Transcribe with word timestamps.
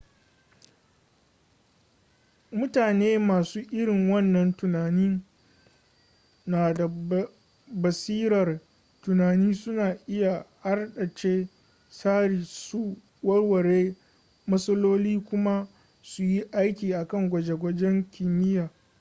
mutane 2.59 3.09
masu 3.29 3.59
irin 3.79 4.11
wannan 4.11 4.53
tunanin 4.53 5.21
na 6.45 6.73
da 6.73 6.87
basirar 7.73 8.59
tunani 9.01 9.53
suna 9.55 9.97
iya 10.07 10.45
hardace 10.63 11.47
tsari 11.89 12.45
su 12.45 12.97
warware 13.23 13.95
matsaloli 14.47 15.19
kuma 15.19 15.67
su 16.01 16.23
yi 16.23 16.43
aiki 16.51 16.93
akan 16.93 17.29
gwaje-gwajen 17.29 18.03
kimiyya 18.11 18.69